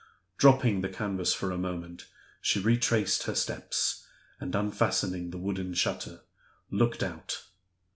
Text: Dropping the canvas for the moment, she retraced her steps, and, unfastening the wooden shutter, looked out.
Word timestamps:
Dropping 0.39 0.81
the 0.81 0.89
canvas 0.89 1.31
for 1.31 1.47
the 1.49 1.59
moment, 1.59 2.07
she 2.41 2.59
retraced 2.59 3.25
her 3.27 3.35
steps, 3.35 4.03
and, 4.39 4.55
unfastening 4.55 5.29
the 5.29 5.37
wooden 5.37 5.75
shutter, 5.75 6.21
looked 6.71 7.03
out. 7.03 7.43